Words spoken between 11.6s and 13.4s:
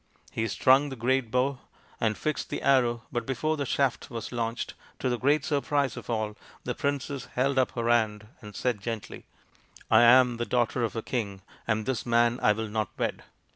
and this man I will not wed."